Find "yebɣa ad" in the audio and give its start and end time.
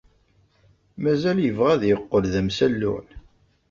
1.43-1.83